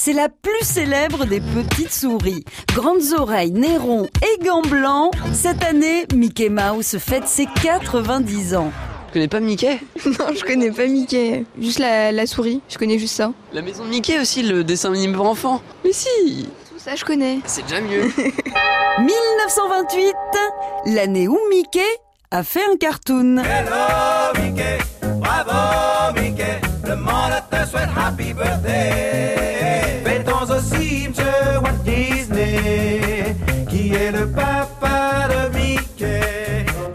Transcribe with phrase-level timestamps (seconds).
[0.00, 2.44] c'est la plus célèbre des petites souris.
[2.72, 8.70] Grandes oreilles, nez rond et gants blancs, cette année, Mickey Mouse fête ses 90 ans.
[9.08, 9.80] Tu connais pas Mickey?
[10.06, 11.44] Non, je connais pas Mickey.
[11.60, 13.32] Juste la, la souris, je connais juste ça.
[13.52, 15.60] La maison de Mickey aussi, le dessin animé pour enfants.
[15.84, 17.40] Mais si Tout ça, je connais.
[17.44, 18.02] C'est déjà mieux.
[19.00, 20.14] 1928,
[20.94, 21.80] l'année où Mickey
[22.30, 23.38] a fait un cartoon.
[23.38, 24.78] Hello Mickey,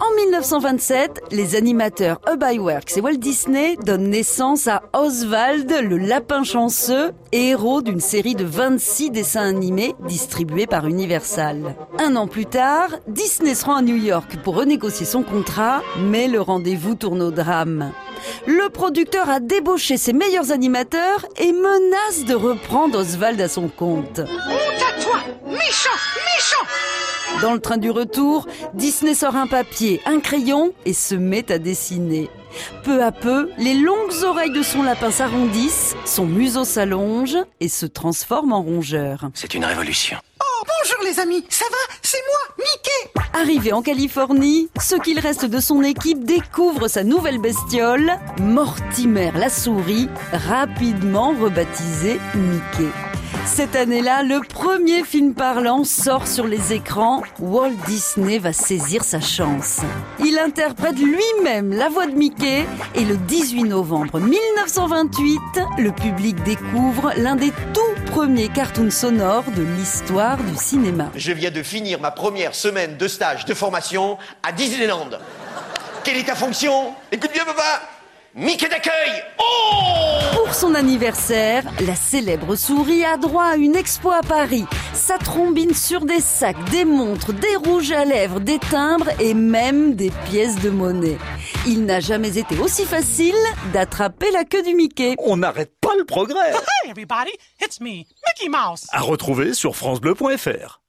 [0.00, 6.42] En 1927, les animateurs Hub Iwerks et Walt Disney donnent naissance à Oswald, le lapin
[6.42, 11.76] chanceux, héros d'une série de 26 dessins animés distribués par Universal.
[12.00, 16.26] Un an plus tard, Disney se rend à New York pour renégocier son contrat, mais
[16.26, 17.92] le rendez-vous tourne au drame.
[18.46, 24.20] Le producteur a débauché ses meilleurs animateurs et menace de reprendre Oswald à son compte.
[24.20, 25.90] Honte à toi, méchant,
[26.36, 31.50] méchant Dans le train du retour, Disney sort un papier, un crayon et se met
[31.52, 32.30] à dessiner.
[32.84, 37.86] Peu à peu, les longues oreilles de son lapin s'arrondissent, son museau s'allonge et se
[37.86, 39.30] transforme en rongeur.
[39.34, 40.18] C'est une révolution.
[40.82, 41.94] Bonjour les amis, ça va?
[42.02, 47.40] C'est moi, Mickey Arrivé en Californie, ce qu'il reste de son équipe découvre sa nouvelle
[47.40, 52.90] bestiole, Mortimer la souris, rapidement rebaptisé Mickey.
[53.46, 57.22] Cette année-là, le premier film parlant sort sur les écrans.
[57.38, 59.80] Walt Disney va saisir sa chance.
[60.24, 65.38] Il interprète lui-même la voix de Mickey et le 18 novembre 1928,
[65.78, 71.10] le public découvre l'un des tout premiers cartoons sonores de l'histoire du cinéma.
[71.16, 75.08] Je viens de finir ma première semaine de stage de formation à Disneyland.
[76.04, 76.92] Quelle est ta fonction?
[77.10, 77.80] Écoute bien, papa
[78.34, 84.20] Mickey d'accueil Oh Pour son anniversaire, la célèbre souris a droit à une expo à
[84.20, 84.66] Paris.
[84.92, 89.94] Ça trombine sur des sacs, des montres, des rouges à lèvres, des timbres et même
[89.94, 91.16] des pièces de monnaie.
[91.66, 93.34] Il n'a jamais été aussi facile
[93.72, 95.14] d'attraper la queue du Mickey.
[95.18, 96.52] On n'arrête pas le progrès.
[96.52, 98.86] Hey everybody, it's me, Mickey Mouse.
[98.92, 100.80] À retrouver sur francebleu.fr.